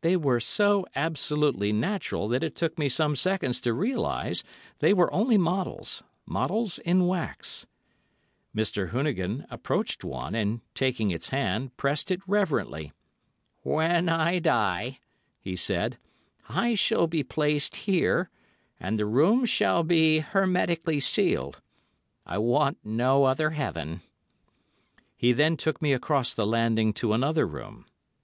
They 0.00 0.16
were 0.16 0.40
so 0.40 0.86
absolutely 0.96 1.74
natural 1.74 2.26
that 2.28 2.42
it 2.42 2.56
took 2.56 2.78
me 2.78 2.88
some 2.88 3.14
seconds 3.14 3.60
to 3.60 3.74
realise 3.74 4.42
they 4.78 4.94
were 4.94 5.12
only 5.12 5.36
models—models 5.36 6.78
in 6.78 7.06
wax. 7.06 7.66
Mr. 8.56 8.92
Hoonigan 8.92 9.44
approached 9.50 10.04
one, 10.04 10.34
and 10.34 10.62
taking 10.74 11.10
its 11.10 11.28
hand, 11.28 11.76
pressed 11.76 12.10
it 12.10 12.22
reverently. 12.26 12.94
'When 13.62 14.08
I 14.08 14.38
die,' 14.38 15.00
he 15.38 15.54
said, 15.54 15.98
'I 16.48 16.74
shall 16.74 17.06
be 17.06 17.22
placed 17.22 17.76
here, 17.76 18.30
and 18.80 18.98
the 18.98 19.04
room 19.04 19.44
shall 19.44 19.82
be 19.84 20.20
hermetically 20.20 20.98
sealed. 21.00 21.60
I 22.24 22.38
want 22.38 22.78
no 22.86 23.24
other 23.24 23.50
heaven.' 23.50 24.00
He 25.14 25.32
then 25.32 25.58
took 25.58 25.82
me 25.82 25.92
across 25.92 26.32
the 26.32 26.46
landing 26.46 26.94
to 26.94 27.12
another 27.12 27.46
room. 27.46 27.84